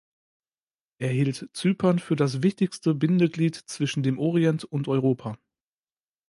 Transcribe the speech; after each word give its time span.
Er 0.97 1.09
hielt 1.09 1.51
Zypern 1.53 1.99
für 1.99 2.15
das 2.15 2.41
wichtigste 2.41 2.95
Bindeglied 2.95 3.53
zwischen 3.53 4.01
dem 4.01 4.17
Orient 4.17 4.63
und 4.63 4.87
Europa. 4.87 5.37